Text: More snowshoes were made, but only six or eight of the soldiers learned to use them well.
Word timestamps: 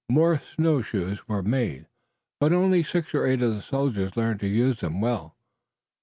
More 0.09 0.41
snowshoes 0.55 1.27
were 1.27 1.43
made, 1.43 1.85
but 2.39 2.51
only 2.51 2.81
six 2.81 3.13
or 3.13 3.27
eight 3.27 3.43
of 3.43 3.53
the 3.53 3.61
soldiers 3.61 4.17
learned 4.17 4.39
to 4.39 4.47
use 4.47 4.79
them 4.79 4.99
well. 4.99 5.35